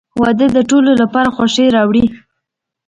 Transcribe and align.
•واده 0.21 0.47
د 0.55 0.59
ټولو 0.69 0.91
لپاره 1.01 1.29
خوښي 1.35 1.65
راوړي. 1.75 2.05